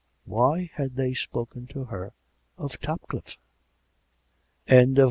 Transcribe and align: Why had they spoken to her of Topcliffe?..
Why 0.23 0.71
had 0.73 0.95
they 0.95 1.13
spoken 1.13 1.67
to 1.67 1.83
her 1.83 2.13
of 2.57 2.79
Topcliffe?.. 2.81 3.37